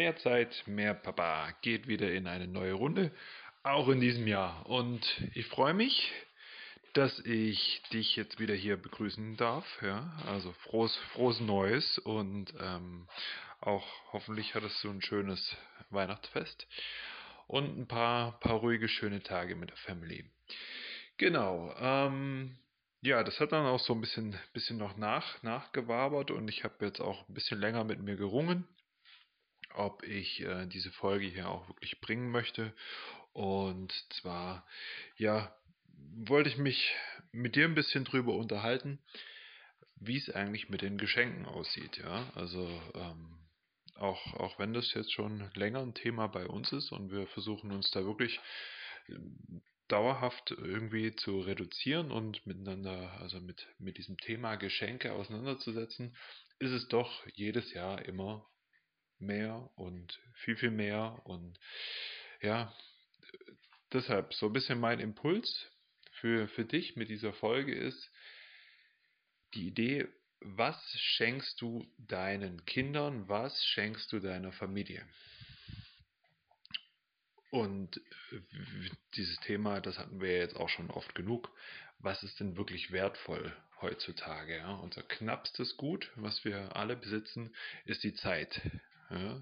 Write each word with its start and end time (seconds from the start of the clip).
Mehr 0.00 0.16
Zeit, 0.16 0.62
mehr 0.64 0.94
Papa 0.94 1.52
geht 1.60 1.86
wieder 1.86 2.10
in 2.10 2.26
eine 2.26 2.48
neue 2.48 2.72
Runde, 2.72 3.12
auch 3.62 3.86
in 3.90 4.00
diesem 4.00 4.26
Jahr. 4.26 4.64
Und 4.64 5.04
ich 5.34 5.44
freue 5.44 5.74
mich, 5.74 6.10
dass 6.94 7.18
ich 7.26 7.82
dich 7.92 8.16
jetzt 8.16 8.40
wieder 8.40 8.54
hier 8.54 8.78
begrüßen 8.78 9.36
darf. 9.36 9.66
Ja, 9.82 10.10
also 10.26 10.52
frohes, 10.64 10.96
frohes 11.12 11.38
Neues 11.40 11.98
und 11.98 12.54
ähm, 12.58 13.08
auch 13.60 13.86
hoffentlich 14.14 14.54
hattest 14.54 14.82
du 14.82 14.88
ein 14.88 15.02
schönes 15.02 15.54
Weihnachtsfest 15.90 16.66
und 17.46 17.78
ein 17.78 17.86
paar, 17.86 18.40
paar 18.40 18.54
ruhige, 18.54 18.88
schöne 18.88 19.22
Tage 19.22 19.54
mit 19.54 19.68
der 19.68 19.76
Family. 19.76 20.24
Genau. 21.18 21.74
Ähm, 21.78 22.56
ja, 23.02 23.22
das 23.22 23.38
hat 23.38 23.52
dann 23.52 23.66
auch 23.66 23.80
so 23.80 23.92
ein 23.92 24.00
bisschen, 24.00 24.34
bisschen 24.54 24.78
noch 24.78 24.96
nach, 24.96 25.42
nachgewabert 25.42 26.30
und 26.30 26.48
ich 26.48 26.64
habe 26.64 26.86
jetzt 26.86 27.00
auch 27.00 27.28
ein 27.28 27.34
bisschen 27.34 27.60
länger 27.60 27.84
mit 27.84 28.00
mir 28.00 28.16
gerungen, 28.16 28.66
ob 29.74 30.02
ich 30.02 30.40
äh, 30.40 30.66
diese 30.66 30.90
Folge 30.92 31.26
hier 31.26 31.48
auch 31.48 31.68
wirklich 31.68 32.00
bringen 32.00 32.30
möchte. 32.30 32.74
Und 33.32 33.92
zwar, 34.14 34.66
ja, 35.16 35.54
wollte 36.16 36.48
ich 36.48 36.56
mich 36.56 36.94
mit 37.32 37.56
dir 37.56 37.64
ein 37.64 37.74
bisschen 37.74 38.04
drüber 38.04 38.34
unterhalten, 38.34 38.98
wie 39.96 40.16
es 40.16 40.30
eigentlich 40.30 40.68
mit 40.68 40.82
den 40.82 40.98
Geschenken 40.98 41.46
aussieht. 41.46 41.98
Ja, 41.98 42.30
also 42.34 42.66
ähm, 42.94 43.38
auch, 43.96 44.34
auch 44.34 44.58
wenn 44.58 44.72
das 44.72 44.92
jetzt 44.94 45.12
schon 45.12 45.50
länger 45.54 45.80
ein 45.80 45.94
Thema 45.94 46.26
bei 46.26 46.46
uns 46.46 46.72
ist 46.72 46.90
und 46.90 47.10
wir 47.10 47.26
versuchen 47.28 47.70
uns 47.70 47.90
da 47.90 48.04
wirklich 48.04 48.40
dauerhaft 49.88 50.52
irgendwie 50.52 51.14
zu 51.16 51.40
reduzieren 51.40 52.10
und 52.10 52.46
miteinander, 52.46 53.12
also 53.20 53.40
mit, 53.40 53.66
mit 53.78 53.98
diesem 53.98 54.16
Thema 54.18 54.54
Geschenke 54.56 55.12
auseinanderzusetzen, 55.12 56.16
ist 56.58 56.70
es 56.70 56.88
doch 56.88 57.26
jedes 57.34 57.72
Jahr 57.72 58.04
immer 58.04 58.46
mehr 59.20 59.70
und 59.76 60.20
viel, 60.34 60.56
viel 60.56 60.70
mehr. 60.70 61.20
Und 61.24 61.58
ja, 62.40 62.74
deshalb 63.92 64.32
so 64.34 64.46
ein 64.46 64.52
bisschen 64.52 64.80
mein 64.80 65.00
Impuls 65.00 65.70
für, 66.12 66.48
für 66.48 66.64
dich 66.64 66.96
mit 66.96 67.08
dieser 67.08 67.32
Folge 67.32 67.74
ist 67.74 68.10
die 69.54 69.66
Idee, 69.66 70.08
was 70.40 70.76
schenkst 70.98 71.60
du 71.60 71.86
deinen 71.98 72.64
Kindern, 72.64 73.28
was 73.28 73.64
schenkst 73.66 74.10
du 74.12 74.20
deiner 74.20 74.52
Familie? 74.52 75.06
Und 77.50 78.00
dieses 79.14 79.38
Thema, 79.40 79.80
das 79.80 79.98
hatten 79.98 80.20
wir 80.20 80.38
jetzt 80.38 80.56
auch 80.56 80.68
schon 80.68 80.90
oft 80.90 81.14
genug. 81.14 81.50
Was 81.98 82.22
ist 82.22 82.38
denn 82.40 82.56
wirklich 82.56 82.92
wertvoll 82.92 83.52
heutzutage? 83.80 84.56
Ja? 84.56 84.74
Unser 84.74 85.02
knappstes 85.02 85.76
Gut, 85.76 86.10
was 86.14 86.44
wir 86.44 86.76
alle 86.76 86.96
besitzen, 86.96 87.54
ist 87.84 88.04
die 88.04 88.14
Zeit. 88.14 88.60
Ja? 89.10 89.40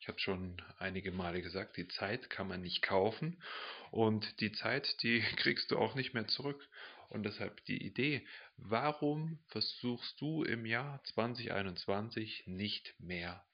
Ich 0.00 0.08
habe 0.08 0.18
schon 0.18 0.60
einige 0.78 1.12
Male 1.12 1.42
gesagt, 1.42 1.76
die 1.76 1.88
Zeit 1.88 2.30
kann 2.30 2.48
man 2.48 2.62
nicht 2.62 2.82
kaufen 2.82 3.42
und 3.90 4.40
die 4.40 4.52
Zeit, 4.52 5.02
die 5.02 5.20
kriegst 5.36 5.70
du 5.70 5.78
auch 5.78 5.94
nicht 5.94 6.14
mehr 6.14 6.26
zurück. 6.26 6.68
Und 7.08 7.24
deshalb 7.24 7.64
die 7.64 7.84
Idee, 7.84 8.24
warum 8.56 9.40
versuchst 9.48 10.20
du 10.20 10.44
im 10.44 10.64
Jahr 10.64 11.02
2021 11.04 12.44
nicht 12.46 12.94
mehr 13.00 13.44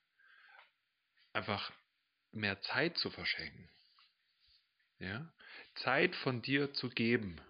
einfach 1.33 1.73
mehr 2.33 2.61
Zeit 2.61 2.98
zu 2.98 3.11
verschenken? 3.11 3.70
ja, 4.98 5.30
Zeit 5.77 6.14
von 6.17 6.42
dir 6.42 6.73
zu 6.73 6.89
geben, 6.89 7.41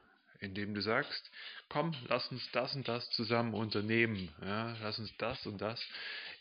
indem 0.41 0.75
du 0.75 0.81
sagst, 0.81 1.31
komm, 1.69 1.95
lass 2.09 2.31
uns 2.31 2.48
das 2.53 2.75
und 2.75 2.87
das 2.89 3.09
zusammen 3.11 3.55
unternehmen, 3.55 4.33
ja, 4.42 4.77
lass 4.83 4.98
uns 4.98 5.15
das 5.19 5.47
und 5.47 5.61
das 5.61 5.84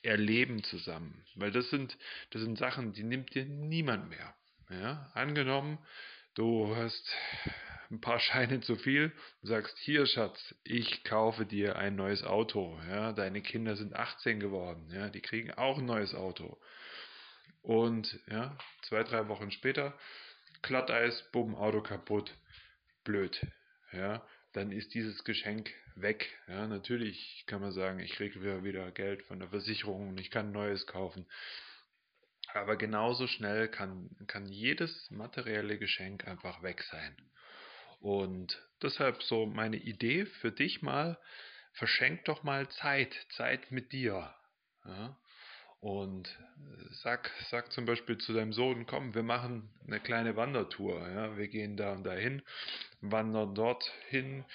erleben 0.03 0.63
zusammen, 0.63 1.25
weil 1.35 1.51
das 1.51 1.69
sind, 1.69 1.97
das 2.31 2.41
sind 2.41 2.57
Sachen, 2.57 2.93
die 2.93 3.03
nimmt 3.03 3.33
dir 3.33 3.45
niemand 3.45 4.09
mehr. 4.09 4.35
Ja. 4.69 5.11
Angenommen, 5.13 5.77
du 6.35 6.75
hast 6.75 7.11
ein 7.91 8.01
paar 8.01 8.19
Scheine 8.21 8.61
zu 8.61 8.75
viel 8.75 9.11
und 9.41 9.47
sagst, 9.47 9.77
hier 9.79 10.05
Schatz, 10.05 10.55
ich 10.63 11.03
kaufe 11.03 11.45
dir 11.45 11.75
ein 11.75 11.95
neues 11.95 12.23
Auto. 12.23 12.79
Ja, 12.89 13.13
deine 13.13 13.41
Kinder 13.41 13.75
sind 13.75 13.95
18 13.95 14.39
geworden, 14.39 14.89
ja, 14.91 15.09
die 15.09 15.21
kriegen 15.21 15.51
auch 15.51 15.77
ein 15.77 15.85
neues 15.85 16.13
Auto. 16.13 16.59
Und 17.61 18.19
ja, 18.29 18.55
zwei, 18.83 19.03
drei 19.03 19.27
Wochen 19.27 19.51
später 19.51 19.97
Glatteis, 20.61 21.23
bumm, 21.31 21.55
Auto 21.55 21.81
kaputt, 21.81 22.33
blöd. 23.03 23.39
Ja, 23.95 24.27
dann 24.53 24.71
ist 24.71 24.93
dieses 24.93 25.23
Geschenk 25.23 25.71
weg. 25.95 26.27
Ja, 26.47 26.67
natürlich 26.67 27.45
kann 27.47 27.61
man 27.61 27.71
sagen, 27.71 27.99
ich 27.99 28.11
kriege 28.11 28.63
wieder 28.63 28.91
Geld 28.91 29.23
von 29.23 29.39
der 29.39 29.49
Versicherung 29.49 30.09
und 30.09 30.19
ich 30.19 30.31
kann 30.31 30.51
Neues 30.51 30.85
kaufen. 30.85 31.25
Aber 32.53 32.75
genauso 32.75 33.27
schnell 33.27 33.67
kann, 33.67 34.09
kann 34.27 34.47
jedes 34.47 35.09
materielle 35.11 35.77
Geschenk 35.77 36.27
einfach 36.27 36.61
weg 36.61 36.83
sein. 36.83 37.15
Und 37.99 38.61
deshalb 38.81 39.23
so 39.23 39.45
meine 39.45 39.77
Idee 39.77 40.25
für 40.25 40.51
dich 40.51 40.81
mal, 40.81 41.17
verschenk 41.73 42.25
doch 42.25 42.43
mal 42.43 42.69
Zeit, 42.69 43.13
Zeit 43.31 43.71
mit 43.71 43.91
dir. 43.91 44.33
Ja? 44.85 45.17
Und 45.79 46.35
sag, 47.03 47.31
sag 47.49 47.71
zum 47.71 47.85
Beispiel 47.85 48.17
zu 48.17 48.33
deinem 48.33 48.53
Sohn, 48.53 48.85
komm, 48.85 49.13
wir 49.13 49.23
machen 49.23 49.69
eine 49.85 49.99
kleine 49.99 50.35
Wandertour. 50.35 51.07
Ja? 51.09 51.37
Wir 51.37 51.47
gehen 51.47 51.77
da 51.77 51.93
und 51.93 52.03
dahin, 52.03 52.41
wandern 53.01 53.53
dort 53.53 53.83
hin, 54.09 54.45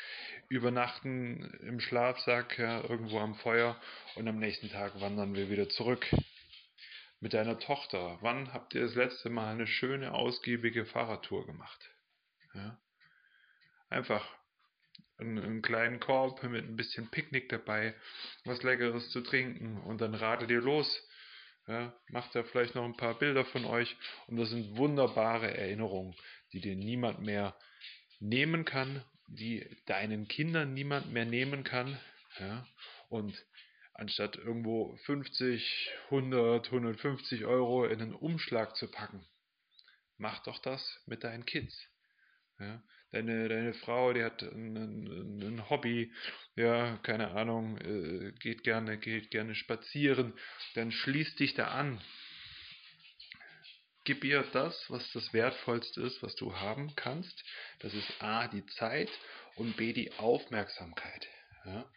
übernachten 0.48 1.44
im 1.60 1.81
Schlafsack 1.81 2.58
ja, 2.58 2.82
irgendwo 2.82 3.20
am 3.20 3.36
Feuer 3.36 3.81
und 4.16 4.26
am 4.26 4.38
nächsten 4.38 4.70
Tag 4.70 5.00
wandern 5.00 5.34
wir 5.34 5.50
wieder 5.50 5.69
zurück. 5.69 6.06
Mit 7.20 7.34
deiner 7.34 7.58
Tochter, 7.58 8.19
wann 8.22 8.52
habt 8.52 8.75
ihr 8.75 8.81
das 8.81 8.94
letzte 8.94 9.28
Mal 9.28 9.52
eine 9.52 9.66
schöne, 9.66 10.12
ausgiebige 10.14 10.87
Fahrradtour 10.87 11.47
gemacht? 11.47 11.91
Ja? 12.54 12.81
Einfach 13.91 14.26
einen, 15.19 15.38
einen, 15.38 15.62
kleinen 15.62 16.00
Korb 16.00 16.42
mit 16.44 16.64
ein 16.64 16.76
bisschen 16.76 17.10
Picknick 17.10 17.50
dabei, 17.50 17.94
was 18.44 18.62
Leckeres 18.62 19.10
zu 19.10 19.20
trinken 19.20 19.81
und 19.82 20.00
dann 20.00 20.14
radelt 20.14 20.50
ihr 20.50 20.62
los 20.62 21.06
ja, 21.66 21.94
macht 22.09 22.34
er 22.34 22.44
vielleicht 22.44 22.75
noch 22.75 22.84
ein 22.84 22.97
paar 22.97 23.19
Bilder 23.19 23.44
von 23.44 23.65
euch 23.65 23.97
und 24.26 24.37
das 24.37 24.50
sind 24.50 24.76
wunderbare 24.76 25.56
Erinnerungen, 25.56 26.15
die 26.53 26.60
dir 26.60 26.76
niemand 26.76 27.21
mehr 27.21 27.56
nehmen 28.19 28.65
kann, 28.65 29.04
die 29.26 29.65
deinen 29.87 30.28
Kindern 30.28 30.75
niemand 30.75 31.12
mehr 31.12 31.25
nehmen 31.25 31.65
kann. 31.65 31.99
Ja, 32.38 32.66
und 33.09 33.44
anstatt 33.94 34.37
irgendwo 34.37 34.97
50, 35.04 35.91
100, 36.06 36.66
150 36.66 37.44
Euro 37.44 37.84
in 37.84 38.00
einen 38.00 38.15
Umschlag 38.15 38.76
zu 38.76 38.91
packen, 38.91 39.26
mach 40.16 40.43
doch 40.44 40.59
das 40.59 41.00
mit 41.06 41.25
deinen 41.25 41.44
Kids. 41.44 41.76
Ja, 42.60 42.82
deine, 43.12 43.48
deine 43.48 43.72
Frau, 43.72 44.12
die 44.12 44.22
hat 44.22 44.43
ein, 44.43 44.76
ein, 44.76 45.43
ein 45.43 45.71
Hobby, 45.71 46.12
ja, 46.56 46.98
keine 46.98 47.31
Ahnung, 47.31 47.78
äh, 47.78 48.32
geht 48.38 48.65
gerne, 48.65 48.98
geht 48.98 49.31
gerne 49.31 49.54
spazieren, 49.54 50.34
dann 50.75 50.93
schließ 50.93 51.37
dich 51.37 51.54
da 51.54 51.69
an. 51.69 52.00
Gib 54.04 54.25
ihr 54.25 54.43
das, 54.53 54.91
was 54.91 55.10
das 55.12 55.32
Wertvollste 55.32 56.03
ist, 56.03 56.22
was 56.22 56.34
du 56.37 56.54
haben 56.54 56.94
kannst. 56.97 57.44
Das 57.81 57.94
ist 57.94 58.22
A, 58.22 58.49
die 58.49 58.65
Zeit 58.66 59.10
und 59.56 59.76
B, 59.76 59.93
die 59.93 60.12
Aufmerksamkeit. 60.15 61.28
Ja? 61.65 61.91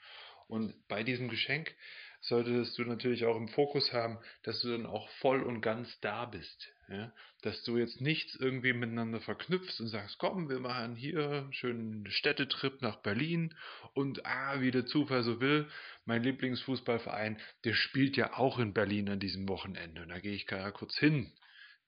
Und 0.47 0.87
bei 0.87 1.03
diesem 1.03 1.29
Geschenk 1.29 1.73
solltest 2.21 2.77
du 2.77 2.83
natürlich 2.83 3.25
auch 3.25 3.35
im 3.35 3.49
Fokus 3.49 3.91
haben, 3.91 4.17
dass 4.43 4.61
du 4.61 4.71
dann 4.71 4.85
auch 4.85 5.09
voll 5.19 5.43
und 5.43 5.61
ganz 5.61 5.99
da 5.99 6.25
bist. 6.25 6.72
Ja? 6.89 7.13
Dass 7.41 7.63
du 7.63 7.77
jetzt 7.77 8.01
nichts 8.01 8.35
irgendwie 8.35 8.73
miteinander 8.73 9.21
verknüpfst 9.21 9.79
und 9.79 9.87
sagst, 9.87 10.17
komm, 10.17 10.49
wir 10.49 10.59
machen 10.59 10.95
hier 10.95 11.29
einen 11.29 11.53
schönen 11.53 12.09
Städtetrip 12.11 12.81
nach 12.81 12.97
Berlin 12.97 13.55
und 13.93 14.25
ah, 14.25 14.59
wie 14.61 14.71
der 14.71 14.85
Zufall 14.85 15.23
so 15.23 15.39
will, 15.39 15.69
mein 16.05 16.23
Lieblingsfußballverein, 16.23 17.39
der 17.63 17.73
spielt 17.73 18.17
ja 18.17 18.37
auch 18.37 18.59
in 18.59 18.73
Berlin 18.73 19.09
an 19.09 19.19
diesem 19.19 19.47
Wochenende 19.47 20.01
und 20.01 20.09
da 20.09 20.19
gehe 20.19 20.35
ich 20.35 20.45
gerade 20.45 20.71
kurz 20.71 20.97
hin. 20.97 21.31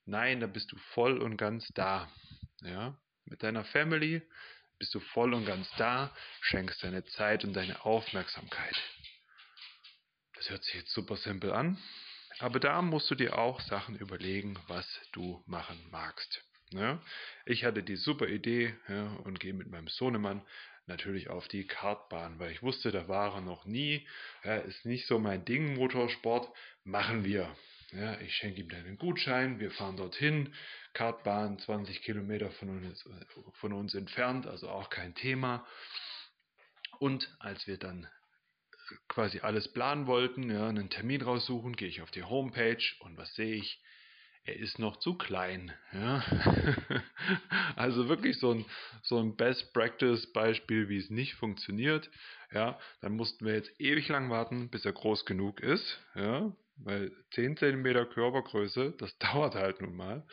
Nein, 0.04 0.40
da 0.40 0.46
bist 0.46 0.72
du 0.72 0.76
voll 0.94 1.18
und 1.18 1.36
ganz 1.36 1.66
da. 1.74 2.10
Ja? 2.62 2.98
Mit 3.24 3.42
deiner 3.42 3.64
Family 3.64 4.22
bist 4.78 4.94
du 4.94 5.00
voll 5.00 5.34
und 5.34 5.46
ganz 5.46 5.68
da, 5.78 6.14
schenkst 6.40 6.82
deine 6.82 7.04
Zeit 7.04 7.44
und 7.44 7.54
deine 7.54 7.84
Aufmerksamkeit. 7.84 8.76
Das 10.34 10.50
hört 10.50 10.62
sich 10.64 10.74
jetzt 10.74 10.92
super 10.92 11.16
simpel 11.16 11.52
an, 11.52 11.78
aber 12.38 12.60
da 12.60 12.82
musst 12.82 13.10
du 13.10 13.14
dir 13.14 13.38
auch 13.38 13.60
Sachen 13.60 13.96
überlegen, 13.96 14.58
was 14.68 14.86
du 15.12 15.42
machen 15.46 15.78
magst. 15.90 16.42
Ja, 16.70 17.00
ich 17.44 17.64
hatte 17.64 17.82
die 17.82 17.96
super 17.96 18.26
Idee 18.26 18.74
ja, 18.88 19.06
und 19.24 19.38
gehe 19.38 19.54
mit 19.54 19.68
meinem 19.68 19.86
Sohnemann 19.86 20.42
natürlich 20.86 21.28
auf 21.30 21.48
die 21.48 21.66
Kartbahn, 21.66 22.38
weil 22.38 22.52
ich 22.52 22.62
wusste, 22.62 22.90
da 22.90 23.08
war 23.08 23.34
er 23.34 23.40
noch 23.40 23.64
nie. 23.66 24.06
Ja, 24.44 24.56
ist 24.56 24.84
nicht 24.84 25.06
so 25.06 25.18
mein 25.18 25.44
Ding, 25.44 25.74
Motorsport. 25.74 26.48
Machen 26.84 27.24
wir. 27.24 27.54
Ja, 27.92 28.20
ich 28.20 28.34
schenke 28.34 28.60
ihm 28.60 28.68
dann 28.68 28.84
einen 28.84 28.98
Gutschein, 28.98 29.60
wir 29.60 29.70
fahren 29.70 29.96
dorthin. 29.96 30.52
Kartbahn 30.92 31.58
20 31.58 32.02
Kilometer 32.02 32.50
von 32.50 32.68
uns, 32.68 33.08
von 33.54 33.72
uns 33.72 33.94
entfernt, 33.94 34.46
also 34.46 34.68
auch 34.68 34.90
kein 34.90 35.14
Thema. 35.14 35.66
Und 36.98 37.34
als 37.38 37.66
wir 37.66 37.78
dann 37.78 38.08
quasi 39.16 39.40
alles 39.40 39.66
planen 39.72 40.06
wollten, 40.06 40.50
ja, 40.50 40.68
einen 40.68 40.90
Termin 40.90 41.22
raussuchen, 41.22 41.74
gehe 41.74 41.88
ich 41.88 42.02
auf 42.02 42.10
die 42.10 42.22
Homepage 42.22 42.84
und 43.00 43.16
was 43.16 43.34
sehe 43.34 43.56
ich? 43.56 43.80
er 44.46 44.56
ist 44.56 44.78
noch 44.78 44.98
zu 44.98 45.14
klein. 45.14 45.72
Ja? 45.92 46.22
also 47.76 48.08
wirklich 48.08 48.38
so 48.38 48.52
ein, 48.52 48.64
so 49.02 49.18
ein 49.18 49.36
Best 49.36 49.72
Practice 49.72 50.32
Beispiel, 50.32 50.88
wie 50.88 50.98
es 50.98 51.10
nicht 51.10 51.34
funktioniert. 51.34 52.08
Ja, 52.52 52.78
dann 53.00 53.16
mussten 53.16 53.44
wir 53.44 53.54
jetzt 53.54 53.72
ewig 53.80 54.08
lang 54.08 54.30
warten, 54.30 54.70
bis 54.70 54.84
er 54.84 54.92
groß 54.92 55.24
genug 55.24 55.60
ist. 55.60 56.00
Ja, 56.14 56.52
weil 56.76 57.10
10 57.32 57.56
cm 57.56 58.08
Körpergröße, 58.10 58.94
das 58.98 59.18
dauert 59.18 59.56
halt 59.56 59.80
nun 59.80 59.96
mal 59.96 60.24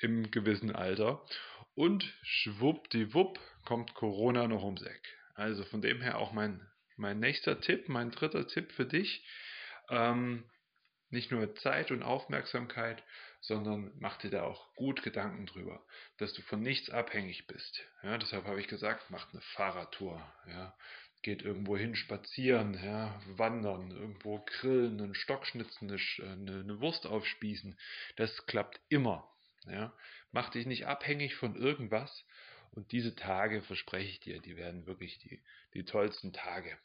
im 0.00 0.30
gewissen 0.30 0.70
Alter. 0.70 1.24
Und 1.74 2.04
schwuppdiwupp 2.22 3.40
kommt 3.64 3.94
Corona 3.94 4.46
noch 4.46 4.62
ums 4.62 4.82
Eck. 4.82 5.16
Also 5.34 5.64
von 5.64 5.80
dem 5.80 6.02
her 6.02 6.18
auch 6.18 6.32
mein, 6.32 6.60
mein 6.96 7.18
nächster 7.20 7.60
Tipp, 7.60 7.88
mein 7.88 8.10
dritter 8.10 8.46
Tipp 8.46 8.72
für 8.72 8.86
dich. 8.86 9.24
Ähm, 9.88 10.44
nicht 11.10 11.30
nur 11.30 11.54
Zeit 11.56 11.90
und 11.90 12.02
Aufmerksamkeit, 12.02 13.02
sondern 13.40 13.92
mach 13.98 14.16
dir 14.18 14.30
da 14.30 14.44
auch 14.44 14.74
gut 14.74 15.02
Gedanken 15.02 15.46
drüber, 15.46 15.84
dass 16.16 16.32
du 16.32 16.42
von 16.42 16.62
nichts 16.62 16.90
abhängig 16.90 17.46
bist. 17.46 17.84
Ja, 18.02 18.16
deshalb 18.16 18.46
habe 18.46 18.60
ich 18.60 18.68
gesagt, 18.68 19.10
mach 19.10 19.30
eine 19.32 19.42
Fahrradtour. 19.42 20.24
Ja, 20.46 20.74
geht 21.22 21.42
irgendwo 21.42 21.76
hin 21.76 21.94
spazieren, 21.94 22.74
ja, 22.82 23.20
wandern, 23.26 23.90
irgendwo 23.90 24.44
grillen, 24.44 25.00
einen 25.00 25.14
Stock 25.14 25.46
schnitzen, 25.46 25.90
eine, 25.90 26.60
eine 26.60 26.80
Wurst 26.80 27.06
aufspießen. 27.06 27.78
Das 28.16 28.46
klappt 28.46 28.80
immer. 28.88 29.28
Ja. 29.66 29.92
Mach 30.32 30.50
dich 30.50 30.66
nicht 30.66 30.86
abhängig 30.86 31.36
von 31.36 31.56
irgendwas. 31.56 32.24
Und 32.72 32.90
diese 32.92 33.14
Tage, 33.14 33.62
verspreche 33.62 34.08
ich 34.08 34.20
dir, 34.20 34.40
die 34.40 34.56
werden 34.56 34.86
wirklich 34.86 35.18
die, 35.18 35.42
die 35.74 35.84
tollsten 35.84 36.32
Tage. 36.32 36.76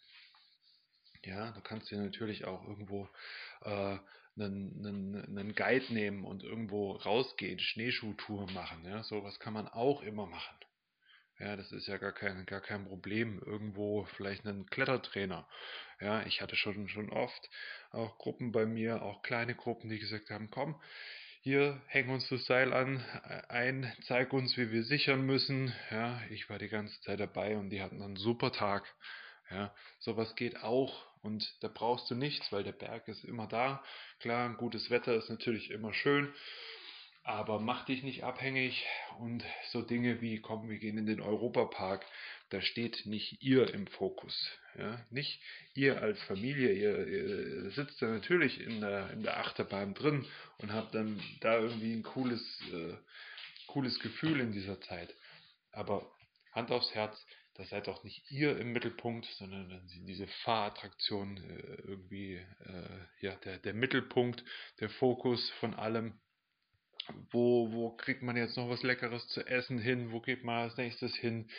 Ja, 1.23 1.51
du 1.51 1.61
kannst 1.61 1.89
dir 1.89 1.97
natürlich 1.97 2.45
auch 2.45 2.63
irgendwo 2.67 3.09
äh, 3.61 3.97
einen, 4.37 4.85
einen, 4.85 5.37
einen 5.37 5.55
Guide 5.55 5.93
nehmen 5.93 6.23
und 6.23 6.43
irgendwo 6.43 6.91
rausgehen, 6.91 7.59
Schneeschuhtour 7.59 8.51
machen. 8.51 8.85
Ja, 8.85 9.03
sowas 9.03 9.39
kann 9.39 9.53
man 9.53 9.67
auch 9.67 10.01
immer 10.01 10.25
machen. 10.25 10.57
Ja, 11.39 11.55
das 11.55 11.71
ist 11.71 11.87
ja 11.87 11.97
gar 11.97 12.13
kein, 12.13 12.45
gar 12.45 12.61
kein 12.61 12.85
Problem. 12.85 13.39
Irgendwo 13.45 14.05
vielleicht 14.15 14.45
einen 14.45 14.65
Klettertrainer. 14.67 15.47
Ja, 16.01 16.25
ich 16.25 16.41
hatte 16.41 16.55
schon, 16.55 16.87
schon 16.89 17.09
oft 17.11 17.49
auch 17.91 18.17
Gruppen 18.17 18.51
bei 18.51 18.65
mir, 18.65 19.01
auch 19.03 19.21
kleine 19.21 19.55
Gruppen, 19.55 19.89
die 19.89 19.99
gesagt 19.99 20.29
haben, 20.29 20.49
komm, 20.49 20.81
hier 21.47 21.81
häng 21.87 22.09
uns 22.09 22.27
das 22.27 22.43
Seil 22.45 22.73
an, 22.73 23.01
ein, 23.47 23.89
zeig 24.01 24.33
uns, 24.33 24.57
wie 24.57 24.69
wir 24.69 24.83
sichern 24.83 25.25
müssen. 25.25 25.73
Ja, 25.91 26.19
ich 26.29 26.49
war 26.49 26.59
die 26.59 26.67
ganze 26.67 26.99
Zeit 27.03 27.21
dabei 27.21 27.55
und 27.55 27.69
die 27.69 27.81
hatten 27.81 28.01
einen 28.01 28.17
super 28.17 28.51
Tag. 28.51 28.83
Ja, 29.49 29.73
sowas 29.97 30.35
geht 30.35 30.61
auch 30.61 31.05
und 31.21 31.55
da 31.63 31.69
brauchst 31.69 32.11
du 32.11 32.15
nichts, 32.15 32.51
weil 32.51 32.65
der 32.65 32.73
Berg 32.73 33.07
ist 33.07 33.23
immer 33.23 33.47
da. 33.47 33.81
Klar, 34.19 34.49
ein 34.49 34.57
gutes 34.57 34.89
Wetter 34.89 35.15
ist 35.15 35.29
natürlich 35.29 35.71
immer 35.71 35.93
schön, 35.93 36.33
aber 37.23 37.61
mach 37.61 37.85
dich 37.85 38.03
nicht 38.03 38.25
abhängig 38.25 38.85
und 39.19 39.41
so 39.71 39.81
Dinge 39.81 40.19
wie, 40.19 40.41
komm, 40.41 40.67
wir 40.67 40.79
gehen 40.79 40.97
in 40.97 41.05
den 41.05 41.21
Europapark, 41.21 42.05
da 42.49 42.59
steht 42.59 43.05
nicht 43.05 43.41
ihr 43.41 43.73
im 43.73 43.87
Fokus. 43.87 44.51
Ja? 44.77 45.03
Nicht 45.09 45.41
ihr 45.73 46.01
als 46.01 46.21
Familie, 46.23 46.71
ihr, 46.71 47.07
ihr 47.07 47.71
sitzt 47.71 48.01
da 48.01 48.07
natürlich 48.07 48.61
in 48.61 48.79
der, 48.79 49.09
in 49.11 49.23
der 49.23 49.39
Achterbahn 49.39 49.93
drin 49.93 50.25
und 50.59 50.71
habt 50.71 50.93
dann 50.93 51.21
da 51.41 51.59
irgendwie 51.59 51.93
ein 51.93 52.03
cooles, 52.03 52.41
äh, 52.71 52.93
cooles 53.67 53.99
Gefühl 53.99 54.39
in 54.39 54.51
dieser 54.51 54.79
Zeit. 54.81 55.13
Aber 55.71 56.09
Hand 56.53 56.71
aufs 56.71 56.93
Herz, 56.93 57.25
das 57.55 57.69
seid 57.69 57.87
doch 57.87 58.03
nicht 58.03 58.31
ihr 58.31 58.57
im 58.59 58.71
Mittelpunkt, 58.71 59.25
sondern 59.37 59.81
diese 60.05 60.27
Fahrattraktion 60.43 61.37
äh, 61.37 61.81
irgendwie 61.87 62.35
äh, 62.35 63.25
ja, 63.25 63.35
der, 63.37 63.57
der 63.57 63.73
Mittelpunkt, 63.73 64.43
der 64.79 64.89
Fokus 64.91 65.49
von 65.59 65.73
allem. 65.73 66.19
Wo, 67.31 67.71
wo 67.71 67.95
kriegt 67.95 68.21
man 68.21 68.35
jetzt 68.35 68.57
noch 68.57 68.69
was 68.69 68.83
Leckeres 68.83 69.27
zu 69.29 69.41
essen 69.47 69.79
hin? 69.79 70.11
Wo 70.11 70.19
geht 70.19 70.43
man 70.43 70.63
als 70.63 70.77
nächstes 70.77 71.15
hin? 71.15 71.49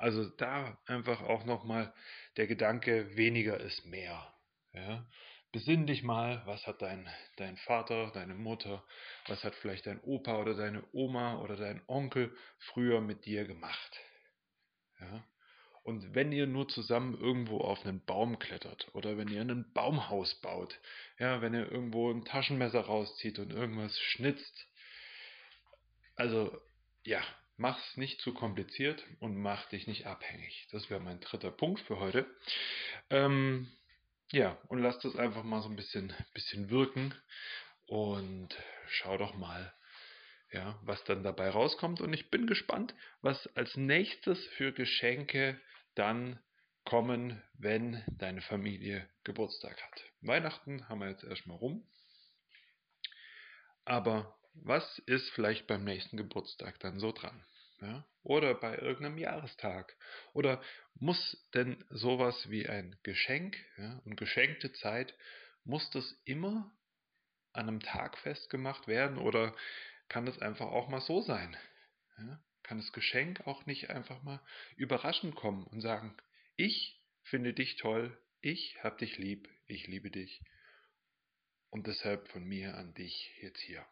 Also 0.00 0.24
da 0.24 0.78
einfach 0.86 1.20
auch 1.20 1.44
nochmal 1.44 1.92
der 2.38 2.46
Gedanke, 2.46 3.14
weniger 3.16 3.60
ist 3.60 3.84
mehr. 3.84 4.32
Ja? 4.72 5.06
Besinn 5.52 5.86
dich 5.86 6.02
mal, 6.02 6.40
was 6.46 6.66
hat 6.66 6.80
dein, 6.80 7.06
dein 7.36 7.58
Vater, 7.58 8.10
deine 8.12 8.34
Mutter, 8.34 8.82
was 9.26 9.44
hat 9.44 9.54
vielleicht 9.56 9.86
dein 9.86 10.00
Opa 10.00 10.38
oder 10.38 10.54
deine 10.54 10.82
Oma 10.92 11.40
oder 11.40 11.56
dein 11.56 11.82
Onkel 11.86 12.34
früher 12.58 13.02
mit 13.02 13.26
dir 13.26 13.44
gemacht. 13.44 14.00
Ja? 15.00 15.22
Und 15.82 16.14
wenn 16.14 16.32
ihr 16.32 16.46
nur 16.46 16.66
zusammen 16.68 17.20
irgendwo 17.20 17.58
auf 17.58 17.84
einen 17.84 18.02
Baum 18.02 18.38
klettert 18.38 18.88
oder 18.94 19.18
wenn 19.18 19.28
ihr 19.28 19.42
ein 19.42 19.70
Baumhaus 19.74 20.34
baut, 20.40 20.78
ja, 21.18 21.42
wenn 21.42 21.52
ihr 21.52 21.70
irgendwo 21.70 22.10
ein 22.10 22.24
Taschenmesser 22.24 22.80
rauszieht 22.80 23.38
und 23.38 23.52
irgendwas 23.52 23.98
schnitzt, 23.98 24.66
also 26.16 26.58
ja, 27.04 27.22
mach's 27.60 27.98
nicht 27.98 28.22
zu 28.22 28.32
kompliziert 28.32 29.04
und 29.20 29.36
mach 29.36 29.68
dich 29.68 29.86
nicht 29.86 30.06
abhängig. 30.06 30.66
Das 30.72 30.88
wäre 30.88 30.98
mein 30.98 31.20
dritter 31.20 31.50
Punkt 31.50 31.80
für 31.80 32.00
heute. 32.00 32.26
Ähm, 33.10 33.70
ja, 34.32 34.58
und 34.68 34.78
lass 34.78 34.98
das 35.00 35.16
einfach 35.16 35.44
mal 35.44 35.60
so 35.60 35.68
ein 35.68 35.76
bisschen, 35.76 36.14
bisschen 36.32 36.70
wirken 36.70 37.14
und 37.86 38.48
schau 38.88 39.18
doch 39.18 39.34
mal, 39.34 39.74
ja, 40.50 40.78
was 40.82 41.04
dann 41.04 41.22
dabei 41.22 41.50
rauskommt. 41.50 42.00
Und 42.00 42.14
ich 42.14 42.30
bin 42.30 42.46
gespannt, 42.46 42.94
was 43.20 43.46
als 43.54 43.76
nächstes 43.76 44.42
für 44.56 44.72
Geschenke 44.72 45.60
dann 45.94 46.40
kommen, 46.84 47.42
wenn 47.58 48.02
deine 48.06 48.40
Familie 48.40 49.06
Geburtstag 49.22 49.82
hat. 49.82 50.02
Weihnachten 50.22 50.88
haben 50.88 51.00
wir 51.00 51.10
jetzt 51.10 51.24
erstmal 51.24 51.58
rum. 51.58 51.86
Aber 53.84 54.39
was 54.54 54.98
ist 55.06 55.30
vielleicht 55.30 55.66
beim 55.66 55.84
nächsten 55.84 56.16
Geburtstag 56.16 56.78
dann 56.80 56.98
so 56.98 57.12
dran? 57.12 57.44
Ja? 57.80 58.06
Oder 58.22 58.54
bei 58.54 58.76
irgendeinem 58.76 59.18
Jahrestag? 59.18 59.96
Oder 60.32 60.62
muss 60.94 61.46
denn 61.54 61.82
sowas 61.90 62.50
wie 62.50 62.68
ein 62.68 62.98
Geschenk 63.02 63.56
ja, 63.78 64.00
und 64.04 64.16
geschenkte 64.16 64.72
Zeit, 64.72 65.14
muss 65.64 65.88
das 65.90 66.12
immer 66.24 66.72
an 67.52 67.68
einem 67.68 67.80
Tag 67.80 68.18
festgemacht 68.18 68.86
werden? 68.86 69.18
Oder 69.18 69.54
kann 70.08 70.26
das 70.26 70.38
einfach 70.38 70.66
auch 70.66 70.88
mal 70.88 71.00
so 71.00 71.22
sein? 71.22 71.56
Ja? 72.18 72.42
Kann 72.62 72.78
das 72.78 72.92
Geschenk 72.92 73.46
auch 73.46 73.66
nicht 73.66 73.90
einfach 73.90 74.22
mal 74.22 74.40
überraschend 74.76 75.34
kommen 75.34 75.66
und 75.66 75.80
sagen, 75.80 76.16
ich 76.56 77.00
finde 77.22 77.54
dich 77.54 77.76
toll, 77.76 78.16
ich 78.40 78.76
hab 78.82 78.98
dich 78.98 79.16
lieb, 79.18 79.48
ich 79.66 79.86
liebe 79.86 80.10
dich 80.10 80.42
und 81.70 81.86
deshalb 81.86 82.28
von 82.28 82.44
mir 82.44 82.76
an 82.76 82.92
dich 82.94 83.32
jetzt 83.40 83.60
hier. 83.60 83.86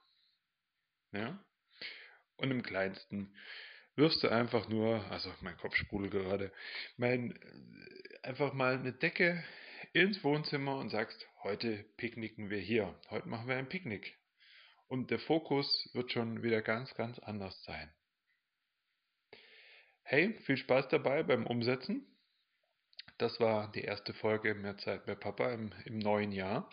Ja? 1.12 1.42
Und 2.36 2.50
im 2.50 2.62
kleinsten 2.62 3.34
wirfst 3.96 4.22
du 4.22 4.28
einfach 4.28 4.68
nur, 4.68 5.04
also 5.10 5.32
mein 5.40 5.56
Kopf 5.56 5.74
sprudelt 5.74 6.12
gerade, 6.12 6.52
mein, 6.96 7.38
einfach 8.22 8.52
mal 8.52 8.74
eine 8.74 8.92
Decke 8.92 9.42
ins 9.92 10.22
Wohnzimmer 10.22 10.76
und 10.76 10.90
sagst, 10.90 11.26
heute 11.42 11.84
picknicken 11.96 12.50
wir 12.50 12.58
hier, 12.58 12.94
heute 13.10 13.28
machen 13.28 13.48
wir 13.48 13.56
ein 13.56 13.68
Picknick. 13.68 14.16
Und 14.86 15.10
der 15.10 15.18
Fokus 15.18 15.90
wird 15.92 16.12
schon 16.12 16.42
wieder 16.42 16.62
ganz, 16.62 16.94
ganz 16.94 17.18
anders 17.18 17.62
sein. 17.64 17.92
Hey, 20.02 20.32
viel 20.44 20.56
Spaß 20.56 20.88
dabei 20.88 21.22
beim 21.22 21.46
Umsetzen. 21.46 22.06
Das 23.18 23.40
war 23.40 23.70
die 23.72 23.82
erste 23.82 24.14
Folge 24.14 24.54
Mehr 24.54 24.78
Zeit, 24.78 25.06
mehr 25.06 25.16
Papa 25.16 25.52
im, 25.52 25.72
im 25.84 25.98
neuen 25.98 26.32
Jahr. 26.32 26.70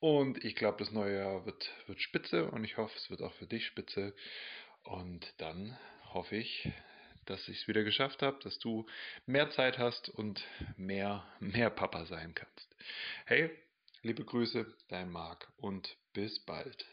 Und 0.00 0.44
ich 0.44 0.54
glaube, 0.56 0.78
das 0.78 0.92
neue 0.92 1.18
Jahr 1.18 1.46
wird, 1.46 1.70
wird 1.86 2.00
spitze 2.00 2.50
und 2.50 2.64
ich 2.64 2.76
hoffe, 2.76 2.96
es 2.96 3.10
wird 3.10 3.22
auch 3.22 3.32
für 3.34 3.46
dich 3.46 3.66
spitze. 3.66 4.14
Und 4.82 5.32
dann 5.38 5.78
hoffe 6.12 6.36
ich, 6.36 6.70
dass 7.24 7.48
ich 7.48 7.62
es 7.62 7.68
wieder 7.68 7.82
geschafft 7.82 8.22
habe, 8.22 8.38
dass 8.42 8.58
du 8.58 8.86
mehr 9.26 9.50
Zeit 9.50 9.78
hast 9.78 10.08
und 10.08 10.44
mehr, 10.76 11.26
mehr 11.40 11.70
Papa 11.70 12.06
sein 12.06 12.34
kannst. 12.34 12.76
Hey, 13.24 13.50
liebe 14.02 14.24
Grüße, 14.24 14.66
dein 14.88 15.10
Marc 15.10 15.48
und 15.56 15.96
bis 16.12 16.38
bald. 16.40 16.86